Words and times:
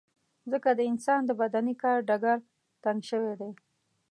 ځکه 0.51 0.69
د 0.77 0.79
انسان 0.91 1.21
د 1.25 1.31
بدني 1.41 1.73
کار 1.83 1.97
ډګر 2.09 2.39
تنګ 2.83 2.99
شوی 3.09 3.33
دی. 3.39 3.51